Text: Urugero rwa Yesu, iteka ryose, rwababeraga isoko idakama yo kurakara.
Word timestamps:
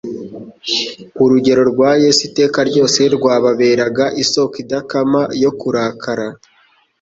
Urugero 1.23 1.61
rwa 1.71 1.91
Yesu, 2.03 2.21
iteka 2.29 2.59
ryose, 2.69 2.99
rwababeraga 3.15 4.05
isoko 4.23 4.53
idakama 4.63 5.21
yo 5.43 5.51
kurakara. 5.59 6.27